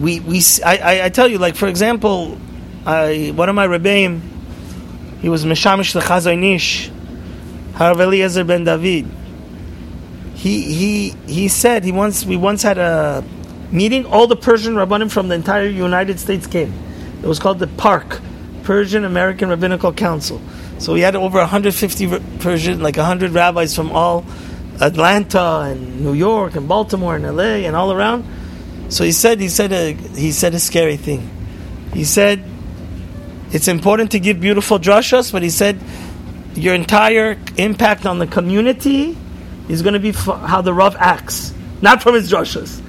we, 0.00 0.20
we 0.20 0.40
I, 0.64 1.06
I, 1.06 1.08
tell 1.08 1.28
you, 1.28 1.38
like, 1.38 1.56
for 1.56 1.66
example, 1.66 2.38
I, 2.86 3.32
one 3.34 3.48
of 3.48 3.54
my 3.54 3.66
Rebbeim, 3.66 4.20
he 5.20 5.28
was 5.28 5.44
Meshamish 5.44 5.92
the 5.92 6.00
Chazon 6.00 6.54
Ish, 6.54 6.90
Harav 7.74 8.00
Eliezer 8.00 8.44
ben 8.44 8.64
David. 8.64 9.21
He 10.42 10.62
he 10.74 11.10
he 11.28 11.46
said 11.46 11.84
he 11.84 11.92
once 11.92 12.24
we 12.24 12.36
once 12.36 12.64
had 12.64 12.76
a 12.76 13.22
meeting. 13.70 14.04
All 14.06 14.26
the 14.26 14.34
Persian 14.34 14.74
rabbanim 14.74 15.08
from 15.08 15.28
the 15.28 15.36
entire 15.36 15.68
United 15.68 16.18
States 16.18 16.48
came. 16.48 16.74
It 17.22 17.28
was 17.28 17.38
called 17.38 17.60
the 17.60 17.68
Park 17.68 18.20
Persian 18.64 19.04
American 19.04 19.50
Rabbinical 19.50 19.92
Council. 19.92 20.42
So 20.78 20.94
we 20.94 21.00
had 21.00 21.14
over 21.14 21.38
150 21.38 22.18
Persian, 22.40 22.82
like 22.82 22.96
100 22.96 23.30
rabbis 23.30 23.76
from 23.76 23.92
all 23.92 24.24
Atlanta 24.80 25.70
and 25.70 26.00
New 26.00 26.12
York 26.12 26.56
and 26.56 26.66
Baltimore 26.66 27.14
and 27.14 27.24
LA 27.24 27.62
and 27.62 27.76
all 27.76 27.92
around. 27.92 28.24
So 28.88 29.04
he 29.04 29.12
said 29.12 29.38
he 29.38 29.48
said 29.48 29.72
a 29.72 29.92
he 29.92 30.32
said 30.32 30.54
a 30.54 30.58
scary 30.58 30.96
thing. 30.96 31.30
He 31.94 32.02
said 32.02 32.42
it's 33.52 33.68
important 33.68 34.10
to 34.10 34.18
give 34.18 34.40
beautiful 34.40 34.80
drashas, 34.80 35.30
but 35.30 35.44
he 35.44 35.50
said 35.50 35.78
your 36.56 36.74
entire 36.74 37.38
impact 37.56 38.06
on 38.06 38.18
the 38.18 38.26
community 38.26 39.16
is 39.68 39.82
going 39.82 39.94
to 39.94 40.00
be 40.00 40.12
how 40.12 40.60
the 40.62 40.74
Rav 40.74 40.96
acts, 40.96 41.54
not 41.80 42.02
from 42.02 42.14
his 42.14 42.30
drushes, 42.30 42.82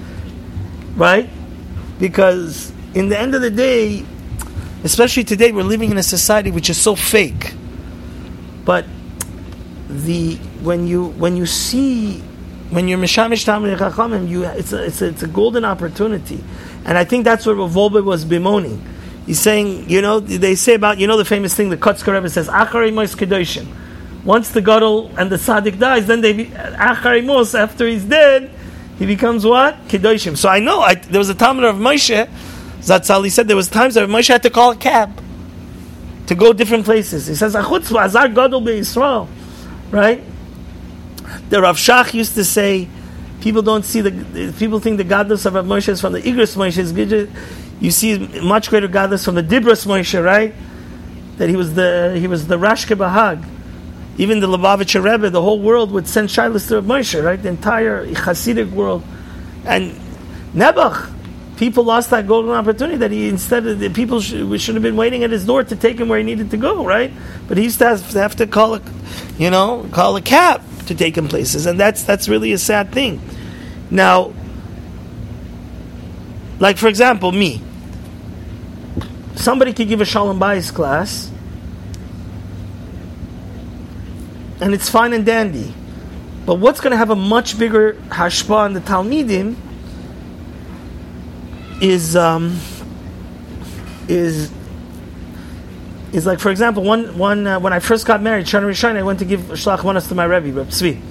right? 0.95 1.29
Because 1.99 2.71
in 2.93 3.09
the 3.09 3.19
end 3.19 3.35
of 3.35 3.41
the 3.41 3.51
day, 3.51 4.05
especially 4.83 5.23
today, 5.23 5.51
we're 5.51 5.63
living 5.63 5.91
in 5.91 5.97
a 5.97 6.03
society 6.03 6.51
which 6.51 6.69
is 6.69 6.79
so 6.79 6.95
fake. 6.95 7.53
But 8.65 8.85
the 9.89 10.35
when 10.61 10.87
you 10.87 11.07
when 11.09 11.35
you 11.35 11.45
see 11.45 12.19
when 12.69 12.87
you're 12.87 12.99
mishamish 12.99 13.45
tamid 13.45 13.77
chachamim, 13.77 14.27
you 14.27 14.45
it's 14.45 14.73
a, 14.73 14.83
it's 14.85 15.01
a, 15.01 15.07
it's 15.07 15.23
a 15.23 15.27
golden 15.27 15.65
opportunity, 15.65 16.43
and 16.85 16.97
I 16.97 17.03
think 17.03 17.23
that's 17.25 17.45
what 17.45 17.57
Rav 17.57 17.71
Wolbe 17.71 18.03
was 18.03 18.25
bemoaning. 18.25 18.83
He's 19.25 19.39
saying, 19.39 19.89
you 19.89 20.01
know, 20.01 20.19
they 20.19 20.55
say 20.55 20.73
about 20.73 20.97
you 20.97 21.07
know 21.07 21.17
the 21.17 21.25
famous 21.25 21.53
thing 21.55 21.69
the 21.69 21.77
Kotzker 21.77 22.13
Rebbe 22.13 22.29
says, 22.29 22.47
"Acharei 22.47 22.93
Mos 22.93 23.15
Kedoshim." 23.15 23.67
Once 24.25 24.49
the 24.49 24.61
gadol 24.61 25.11
and 25.17 25.31
the 25.31 25.35
tzaddik 25.35 25.77
dies, 25.79 26.07
then 26.07 26.21
they 26.21 26.45
Acharei 26.45 27.23
Mos 27.25 27.53
after 27.53 27.87
he's 27.87 28.05
dead, 28.05 28.49
he 28.97 29.05
becomes 29.05 29.45
what 29.45 29.87
Kedoshim. 29.87 30.37
So 30.37 30.49
I 30.49 30.59
know 30.59 30.79
I, 30.79 30.95
there 30.95 31.19
was 31.19 31.29
a 31.29 31.35
Talmud 31.35 31.65
of 31.65 31.75
Moshe. 31.75 32.29
Zatzal, 32.79 33.23
he 33.23 33.29
said 33.29 33.47
there 33.47 33.55
was 33.55 33.69
times 33.69 33.95
that 33.95 34.07
Moshe 34.07 34.27
had 34.27 34.43
to 34.43 34.49
call 34.49 34.71
a 34.71 34.75
cab 34.75 35.21
to 36.27 36.35
go 36.35 36.53
different 36.53 36.85
places. 36.85 37.27
He 37.27 37.35
says, 37.35 37.55
"Achutz 37.55 37.91
azar 37.97 38.29
gadol 38.29 38.61
beYisrael," 38.61 39.27
right? 39.91 40.23
The 41.49 41.61
Rav 41.61 41.77
Shach 41.77 42.13
used 42.13 42.35
to 42.35 42.45
say, 42.45 42.87
people 43.41 43.61
don't 43.61 43.83
see 43.83 43.99
the 43.99 44.53
people 44.57 44.79
think 44.79 44.97
the 44.97 45.03
gadlus 45.03 45.45
of 45.45 45.53
Rav 45.55 45.65
Moshe 45.65 45.89
is 45.89 45.99
from 45.99 46.13
the 46.13 46.21
Igros 46.21 46.55
Moshe 46.55 47.29
you 47.81 47.91
see 47.91 48.17
much 48.41 48.69
greater 48.69 48.87
godliness 48.87 49.25
from 49.25 49.35
the 49.35 49.43
Dibras 49.43 49.85
Moshe, 49.85 50.23
right? 50.23 50.55
That 51.37 51.49
he 51.49 51.57
was 51.57 51.73
the 51.75 52.15
he 52.17 52.27
was 52.27 52.47
the 52.47 52.57
Rashke 52.57 52.95
Bahag. 52.95 53.43
Even 54.17 54.39
the 54.39 54.47
Lubavitcher 54.47 55.03
Rebbe, 55.03 55.29
the 55.29 55.41
whole 55.41 55.59
world 55.59 55.91
would 55.91 56.07
send 56.07 56.29
Shilas 56.29 56.67
to 56.69 56.81
Moshe, 56.81 57.23
right? 57.23 57.41
The 57.41 57.49
entire 57.49 58.05
Hasidic 58.05 58.71
world. 58.71 59.03
And 59.65 59.99
Nebuch, 60.53 61.11
people 61.57 61.83
lost 61.83 62.11
that 62.11 62.27
golden 62.27 62.51
opportunity 62.51 62.97
that 62.97 63.11
he 63.11 63.27
instead 63.27 63.65
of 63.65 63.79
the 63.79 63.89
people 63.89 64.21
should, 64.21 64.61
should 64.61 64.75
have 64.75 64.83
been 64.83 64.95
waiting 64.95 65.23
at 65.23 65.31
his 65.31 65.45
door 65.45 65.63
to 65.63 65.75
take 65.75 65.99
him 65.99 66.09
where 66.09 66.19
he 66.19 66.23
needed 66.23 66.51
to 66.51 66.57
go, 66.57 66.85
right? 66.85 67.11
But 67.47 67.57
he 67.57 67.63
used 67.63 67.79
to 67.79 67.87
have, 67.87 68.11
to 68.11 68.19
have 68.19 68.35
to 68.35 68.47
call 68.47 68.75
a, 68.75 68.81
you 69.37 69.49
know, 69.49 69.87
call 69.91 70.15
a 70.15 70.21
cab 70.21 70.61
to 70.87 70.95
take 70.95 71.17
him 71.17 71.27
places, 71.27 71.65
and 71.65 71.79
that's 71.79 72.03
that's 72.03 72.27
really 72.27 72.51
a 72.51 72.57
sad 72.57 72.91
thing. 72.91 73.21
Now, 73.89 74.33
like 76.59 76.77
for 76.77 76.87
example, 76.87 77.31
me 77.31 77.61
somebody 79.35 79.73
could 79.73 79.87
give 79.87 80.01
a 80.01 80.05
Shalom 80.05 80.39
Bayis 80.39 80.73
class, 80.73 81.31
and 84.63 84.73
it's 84.73 84.89
fine 84.89 85.11
and 85.11 85.25
dandy. 85.25 85.73
But 86.45 86.55
what's 86.55 86.79
going 86.79 86.91
to 86.91 86.97
have 86.97 87.09
a 87.09 87.15
much 87.15 87.59
bigger 87.59 87.93
hashpa 88.07 88.55
on 88.55 88.73
the 88.73 88.79
Talmidim 88.79 89.57
is 91.81 92.15
um, 92.15 92.57
is 94.07 94.51
is 96.13 96.25
like, 96.25 96.39
for 96.39 96.49
example, 96.49 96.83
one 96.83 97.17
one 97.17 97.45
uh, 97.45 97.59
when 97.59 97.73
I 97.73 97.79
first 97.79 98.05
got 98.05 98.21
married, 98.21 98.45
Shana 98.45 98.63
Rishon, 98.63 98.95
I 98.95 99.03
went 99.03 99.19
to 99.19 99.25
give 99.25 99.41
shlach 99.41 99.83
manas 99.83 100.07
to 100.07 100.15
my 100.15 100.23
Rebbe, 100.23 100.53
Reb 100.53 100.67
Tzvi, 100.67 101.01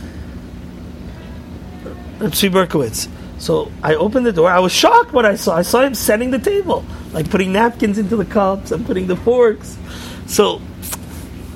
Reb 2.20 2.32
Tzvi 2.32 2.50
Berkowitz. 2.50 3.08
So 3.38 3.70
I 3.82 3.96
opened 3.96 4.24
the 4.24 4.32
door. 4.32 4.48
I 4.48 4.60
was 4.60 4.72
shocked 4.72 5.12
what 5.12 5.26
I 5.26 5.34
saw. 5.34 5.56
I 5.56 5.62
saw 5.62 5.82
him 5.82 5.94
setting 5.94 6.30
the 6.30 6.38
table, 6.38 6.86
like 7.12 7.28
putting 7.28 7.52
napkins 7.52 7.98
into 7.98 8.16
the 8.16 8.24
cups 8.24 8.70
and 8.70 8.86
putting 8.86 9.08
the 9.08 9.16
forks. 9.16 9.76
So 10.26 10.62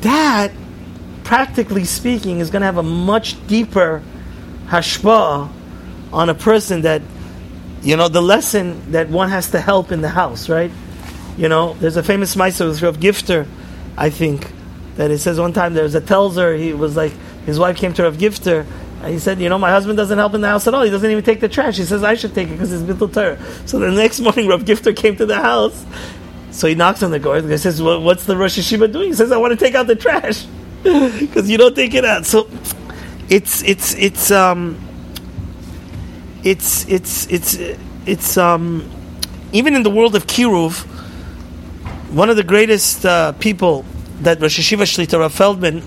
that, 0.01 0.53
practically 1.27 1.85
speaking, 1.85 2.39
is 2.39 2.51
going 2.51 2.61
to 2.61 2.67
have 2.67 2.77
a 2.77 2.85
much 2.85 3.45
deeper 3.49 4.01
hashpa 4.69 5.51
on 6.13 6.29
a 6.29 6.35
person 6.35 6.83
that, 6.83 7.03
you 7.83 7.97
know, 7.97 8.07
the 8.07 8.23
lesson 8.23 8.93
that 8.93 9.09
one 9.09 9.29
has 9.29 9.51
to 9.51 9.61
help 9.61 9.91
in 9.91 10.03
the 10.03 10.09
house, 10.09 10.49
right? 10.49 10.71
You 11.37 11.49
know, 11.49 11.75
there's 11.75 11.97
a 11.97 12.03
famous 12.05 12.37
Maisa 12.37 12.69
with 12.69 12.81
Rav 12.81 12.99
Gifter, 12.99 13.45
I 13.97 14.09
think, 14.09 14.53
that 14.95 15.11
it 15.11 15.19
says 15.19 15.41
one 15.41 15.53
time 15.53 15.75
there 15.75 15.83
was 15.83 15.97
a 15.97 16.01
Telzer, 16.01 16.57
he 16.57 16.73
was 16.73 16.95
like, 16.95 17.13
his 17.45 17.59
wife 17.59 17.77
came 17.77 17.93
to 17.95 18.05
Rav 18.05 18.19
Gifter, 18.19 18.65
and 19.03 19.13
he 19.13 19.19
said, 19.19 19.41
you 19.41 19.49
know, 19.49 19.59
my 19.59 19.71
husband 19.71 19.97
doesn't 19.97 20.17
help 20.17 20.35
in 20.35 20.43
the 20.43 20.49
house 20.49 20.69
at 20.69 20.75
all. 20.75 20.85
He 20.85 20.91
doesn't 20.91 21.11
even 21.11 21.25
take 21.25 21.41
the 21.41 21.49
trash. 21.49 21.77
He 21.77 21.85
says, 21.85 22.05
I 22.05 22.15
should 22.15 22.37
take 22.37 22.49
it 22.49 22.53
because 22.53 22.73
it's 22.73 22.85
Bittul 22.85 23.13
Torah. 23.13 23.39
So 23.67 23.81
the 23.81 23.91
next 23.91 24.21
morning, 24.27 24.47
Rav 24.47 24.65
Gifter 24.65 24.97
came 24.97 25.17
to 25.17 25.27
the 25.27 25.41
house. 25.41 25.85
So 26.53 26.69
he 26.69 26.77
knocks 26.77 27.03
on 27.03 27.11
the 27.11 27.19
door. 27.19 27.43
Guy 27.43 27.57
says, 27.57 27.83
what's 27.83 28.27
the 28.27 28.37
Rosh 28.37 28.57
Hashiva 28.57 28.93
doing? 28.93 29.09
He 29.09 29.15
says, 29.15 29.33
I 29.33 29.39
want 29.39 29.59
to 29.59 29.63
take 29.63 29.75
out 29.75 29.89
the 29.89 29.97
trash 29.97 30.47
because 31.21 31.51
you 31.51 31.59
don't 31.59 31.75
take 31.75 31.95
it 31.95 32.05
out. 32.05 32.27
So 32.27 32.49
it's, 33.29 33.63
it's, 33.63 33.95
it's, 33.95 34.31
um, 34.31 34.79
it's, 36.43 36.87
it's, 36.89 37.27
it's, 37.27 37.59
it's, 38.07 38.37
um, 38.37 38.89
even 39.53 39.75
in 39.75 39.83
the 39.83 39.91
world 39.91 40.15
of 40.15 40.27
Kiruv, 40.27 40.85
one 42.13 42.31
of 42.31 42.37
the 42.37 42.45
greatest 42.45 43.05
uh, 43.05 43.33
people 43.33 43.85
that 44.21 44.41
Rosh 44.41 44.59
Hashiva 44.59 44.83
Shlita 44.83 45.19
Rav 45.19 45.33
Feldman 45.33 45.83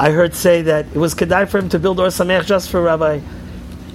I 0.00 0.12
heard 0.12 0.34
say 0.34 0.62
that 0.62 0.86
it 0.86 0.96
was 0.96 1.14
kedai 1.14 1.46
for 1.46 1.58
him 1.58 1.68
to 1.68 1.78
build 1.78 2.00
Or 2.00 2.06
Sameach 2.06 2.46
just 2.46 2.70
for 2.70 2.80
Rabbi 2.80 3.20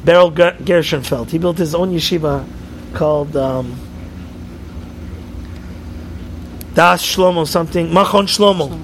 Beryl 0.03 0.31
Gershenfeld. 0.31 1.31
He 1.31 1.39
built 1.39 1.57
his 1.57 1.73
own 1.73 1.91
yeshiva 1.91 2.45
called 2.93 3.35
um, 3.35 3.75
Das 6.75 7.03
Shlomo 7.03 7.47
something 7.47 7.89
Machon 7.89 8.27
Shlomo. 8.27 8.79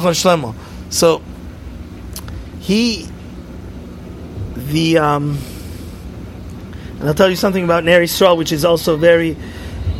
Shlomo. 0.00 0.54
So 0.90 1.22
he, 2.60 3.08
the, 4.54 4.98
um, 4.98 5.38
and 7.00 7.08
I'll 7.08 7.14
tell 7.14 7.30
you 7.30 7.36
something 7.36 7.64
about 7.64 7.84
Ner 7.84 8.00
Yisrael, 8.00 8.36
which 8.36 8.52
is 8.52 8.64
also 8.64 8.96
very. 8.96 9.36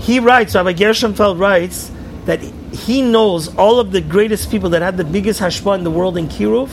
He 0.00 0.20
writes, 0.20 0.54
Rabbi 0.54 0.72
Gershenfeld 0.72 1.38
writes 1.38 1.90
that 2.24 2.40
he 2.40 3.02
knows 3.02 3.54
all 3.56 3.80
of 3.80 3.92
the 3.92 4.00
greatest 4.00 4.50
people 4.50 4.70
that 4.70 4.82
had 4.82 4.96
the 4.96 5.04
biggest 5.04 5.40
hashpah 5.40 5.76
in 5.76 5.84
the 5.84 5.90
world 5.90 6.16
in 6.16 6.28
Kiruv. 6.28 6.70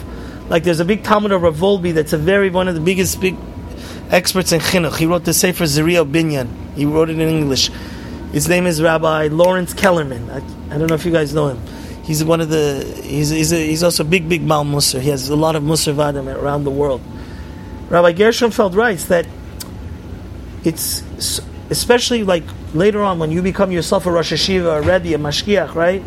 Like 0.49 0.63
there's 0.63 0.79
a 0.79 0.85
big 0.85 1.03
Talmud 1.03 1.31
of 1.31 1.41
Rav 1.41 1.57
Wolbe 1.57 1.93
that's 1.93 2.13
a 2.13 2.17
very 2.17 2.49
one 2.49 2.67
of 2.67 2.75
the 2.75 2.81
biggest 2.81 3.19
big 3.21 3.35
experts 4.09 4.51
in 4.51 4.59
chinuch. 4.59 4.97
He 4.97 5.05
wrote 5.05 5.25
the 5.25 5.33
Sefer 5.33 5.65
Zeriel 5.65 6.09
Binyan. 6.09 6.47
He 6.75 6.85
wrote 6.85 7.09
it 7.09 7.19
in 7.19 7.27
English. 7.27 7.69
His 8.31 8.47
name 8.47 8.65
is 8.65 8.81
Rabbi 8.81 9.27
Lawrence 9.27 9.73
Kelemen. 9.73 10.29
I, 10.29 10.75
I 10.75 10.77
don't 10.77 10.87
know 10.87 10.95
if 10.95 11.05
you 11.05 11.11
guys 11.11 11.33
know 11.33 11.49
him. 11.49 11.78
He's 12.09 12.23
one 12.23 12.41
of 12.41 12.49
the. 12.49 12.83
He's 13.03 13.29
he's, 13.29 13.53
a, 13.53 13.55
he's 13.55 13.83
also 13.83 14.03
a 14.03 14.07
big 14.07 14.27
big 14.27 14.41
Mal 14.41 14.65
Musar. 14.65 14.99
He 14.99 15.09
has 15.09 15.29
a 15.29 15.35
lot 15.35 15.55
of 15.55 15.61
Musar 15.61 15.93
Vadim 15.93 16.25
around 16.41 16.63
the 16.63 16.71
world. 16.71 17.01
Rabbi 17.87 18.13
Gershenfeld 18.13 18.75
writes 18.75 19.05
that 19.05 19.27
it's 20.63 21.03
especially 21.69 22.23
like 22.23 22.45
later 22.73 23.03
on 23.03 23.19
when 23.19 23.29
you 23.29 23.43
become 23.43 23.71
yourself 23.71 24.07
a 24.07 24.11
Rosh 24.11 24.33
Hashiva, 24.33 24.79
a 24.79 24.81
Rebbe, 24.81 25.13
a 25.13 25.19
Mashgiach, 25.19 25.75
right? 25.75 26.01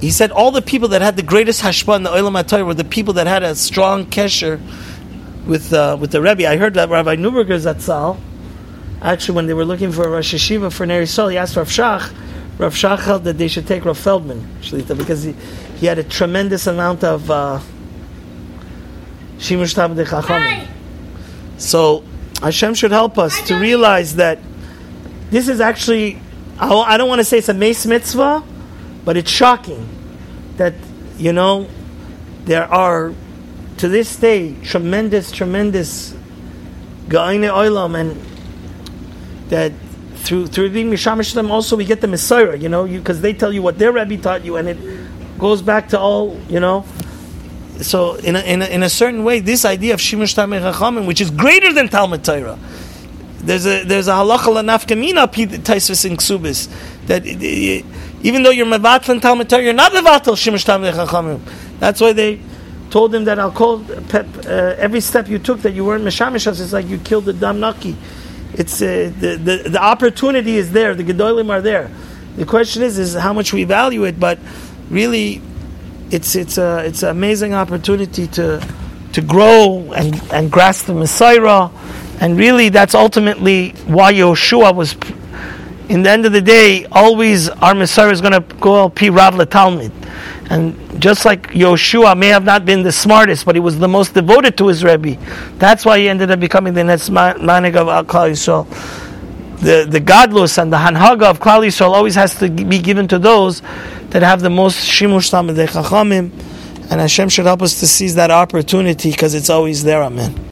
He 0.00 0.10
said 0.10 0.32
all 0.32 0.50
the 0.50 0.60
people 0.60 0.88
that 0.88 1.02
had 1.02 1.14
the 1.14 1.22
greatest 1.22 1.62
hashpah 1.62 1.94
in 1.94 2.02
the 2.02 2.10
Olam 2.10 2.66
were 2.66 2.74
the 2.74 2.82
people 2.82 3.14
that 3.14 3.28
had 3.28 3.44
a 3.44 3.54
strong 3.54 4.06
kesher 4.06 4.60
with 5.46 5.72
uh, 5.72 5.96
with 6.00 6.10
the 6.10 6.20
Rebbe. 6.20 6.48
I 6.48 6.56
heard 6.56 6.74
that 6.74 6.88
Rabbi 6.88 7.14
Neuberger 7.14 7.60
Zatzal, 7.60 8.18
actually 9.00 9.36
when 9.36 9.46
they 9.46 9.54
were 9.54 9.64
looking 9.64 9.92
for 9.92 10.04
a 10.04 10.10
Rosh 10.10 10.34
Hashiva 10.34 10.72
for 10.72 10.84
Ner 10.84 11.04
Yisrael, 11.04 11.30
he 11.30 11.38
asked 11.38 11.54
Rav 11.54 11.68
Shach, 11.68 12.12
Rav 12.58 12.74
Shach 12.74 13.00
held 13.00 13.24
that 13.24 13.38
they 13.38 13.46
should 13.46 13.66
take 13.66 13.84
Rav 13.84 13.96
Feldman, 13.96 14.46
Shlita, 14.60 14.98
because 14.98 15.22
he, 15.22 15.32
he 15.76 15.86
had 15.86 15.98
a 15.98 16.02
tremendous 16.02 16.66
amount 16.66 17.04
of 17.04 17.30
uh, 17.30 17.60
Shimush 19.38 19.74
Tamid 19.74 20.04
Chachamim. 20.04 20.66
So 21.56 22.04
Hashem 22.42 22.74
should 22.74 22.90
help 22.90 23.16
us 23.16 23.40
to 23.48 23.54
realize 23.58 24.16
that 24.16 24.40
this 25.30 25.48
is 25.48 25.60
actually, 25.60 26.20
I 26.58 26.96
don't 26.96 27.08
want 27.08 27.20
to 27.20 27.24
say 27.24 27.38
it's 27.38 27.48
a 27.48 27.54
mace 27.54 27.86
mitzvah, 27.86 28.42
but 29.04 29.16
it's 29.16 29.30
shocking 29.30 29.88
that, 30.56 30.74
you 31.16 31.32
know, 31.32 31.68
there 32.44 32.64
are, 32.64 33.12
to 33.76 33.88
this 33.88 34.16
day, 34.16 34.56
tremendous, 34.64 35.30
tremendous 35.30 36.12
Ga'ine 37.08 37.48
Oilam, 37.50 37.98
and 37.98 38.20
that 39.50 39.72
through 40.18 40.48
through 40.48 40.70
being 40.70 40.90
Mishamish 40.90 41.34
them 41.34 41.50
also 41.50 41.76
we 41.76 41.84
get 41.84 42.00
the 42.00 42.06
Mesorah, 42.06 42.60
you 42.60 42.68
know, 42.68 42.86
because 42.86 43.20
they 43.20 43.32
tell 43.32 43.52
you 43.52 43.62
what 43.62 43.78
their 43.78 43.92
Rebbe 43.92 44.16
taught 44.18 44.44
you, 44.44 44.56
and 44.56 44.68
it 44.68 45.38
goes 45.38 45.62
back 45.62 45.88
to 45.88 45.98
all, 45.98 46.38
you 46.48 46.60
know, 46.60 46.84
so 47.80 48.16
in 48.16 48.34
a, 48.34 48.40
in 48.40 48.62
a, 48.62 48.66
in 48.66 48.82
a 48.82 48.88
certain 48.88 49.24
way, 49.24 49.40
this 49.40 49.64
idea 49.64 49.94
of 49.94 50.00
shimush 50.00 50.34
tamei 50.34 50.60
chachamim, 50.60 51.06
which 51.06 51.20
is 51.20 51.30
greater 51.30 51.72
than 51.72 51.88
Talmud 51.88 52.24
Torah, 52.24 52.58
there's 53.38 53.66
a 53.66 53.84
there's 53.84 54.08
a 54.08 54.12
halacha 54.12 54.38
lanafkamina 54.38 55.28
taisvis 55.28 56.04
in 56.04 56.16
ksubis 56.16 56.68
that 57.06 57.24
even 57.24 58.42
though 58.42 58.50
you're 58.50 58.66
mevatel 58.66 59.20
Talmud 59.20 59.48
Torah, 59.48 59.62
you're 59.62 59.72
not 59.72 59.92
mevatel 59.92 60.34
shimush 60.34 60.64
tamei 60.64 60.92
chachamim. 60.92 61.40
That's 61.78 62.00
why 62.00 62.12
they 62.12 62.40
told 62.90 63.14
him 63.14 63.24
that 63.24 63.38
I'll 63.38 63.52
call 63.52 63.84
uh, 63.92 64.18
every 64.78 65.00
step 65.00 65.28
you 65.28 65.38
took 65.38 65.60
that 65.62 65.72
you 65.72 65.84
weren't 65.84 66.04
meshamishas. 66.04 66.60
It's 66.60 66.72
like 66.72 66.88
you 66.88 66.98
killed 66.98 67.26
the 67.26 67.32
dam 67.32 67.60
naki. 67.60 67.96
It's 68.58 68.82
uh, 68.82 69.12
the, 69.20 69.36
the 69.36 69.70
the 69.70 69.82
opportunity 69.82 70.56
is 70.56 70.72
there. 70.72 70.94
The 70.94 71.04
gedolim 71.04 71.48
are 71.48 71.62
there. 71.62 71.90
The 72.36 72.44
question 72.44 72.82
is 72.82 72.98
is 72.98 73.14
how 73.14 73.32
much 73.32 73.52
we 73.52 73.62
value 73.62 74.04
it, 74.04 74.18
but 74.18 74.38
really 74.90 75.40
it's 76.10 76.34
it's 76.34 76.58
a 76.58 76.84
it's 76.84 77.02
an 77.04 77.10
amazing 77.10 77.54
opportunity 77.54 78.26
to 78.28 78.60
to 79.12 79.20
grow 79.20 79.92
and, 79.94 80.20
and 80.32 80.50
grasp 80.50 80.86
the 80.86 80.92
Mesorah, 80.92 81.72
and 82.20 82.36
really 82.36 82.68
that's 82.68 82.94
ultimately 82.94 83.70
why 83.86 84.12
Yoshua 84.12 84.74
was. 84.74 84.96
In 85.88 86.02
the 86.02 86.10
end 86.10 86.26
of 86.26 86.32
the 86.32 86.42
day, 86.42 86.84
always 86.92 87.48
our 87.48 87.72
Mesorah 87.72 88.12
is 88.12 88.20
going 88.20 88.34
to 88.34 88.40
go 88.56 88.90
P 88.90 89.08
Rav 89.08 89.48
Talmud, 89.48 89.92
and 90.50 91.00
just 91.00 91.24
like 91.24 91.48
Yoshua 91.48 92.16
may 92.16 92.28
have 92.28 92.44
not 92.44 92.66
been 92.66 92.82
the 92.82 92.92
smartest, 92.92 93.46
but 93.46 93.54
he 93.54 93.60
was 93.60 93.78
the 93.78 93.88
most 93.88 94.12
devoted 94.12 94.58
to 94.58 94.68
his 94.68 94.84
Rebbe. 94.84 95.16
That's 95.58 95.86
why 95.86 95.98
he 95.98 96.08
ended 96.08 96.30
up 96.30 96.40
becoming 96.40 96.74
the 96.74 96.84
next 96.84 97.08
manig 97.08 97.76
of 97.76 97.88
Al 97.88 98.04
Klal 98.04 98.30
Yisrael 98.30 98.66
the 99.60 99.86
the 99.88 100.00
gadlus 100.00 100.60
and 100.60 100.72
the 100.72 100.76
hanhaga 100.76 101.24
of 101.24 101.40
Klal 101.40 101.66
Yisrael 101.66 101.90
always 101.90 102.14
has 102.14 102.38
to 102.38 102.48
be 102.48 102.78
given 102.78 103.08
to 103.08 103.18
those 103.18 103.60
that 104.10 104.22
have 104.22 104.40
the 104.40 104.50
most 104.50 104.78
shimush 104.88 105.30
tamid 105.30 105.56
chachamim, 105.68 106.30
and 106.90 107.00
Hashem 107.00 107.28
should 107.28 107.46
help 107.46 107.62
us 107.62 107.80
to 107.80 107.86
seize 107.86 108.14
that 108.14 108.30
opportunity 108.30 109.10
because 109.10 109.34
it's 109.34 109.50
always 109.50 109.82
there. 109.84 110.02
Amen. 110.02 110.44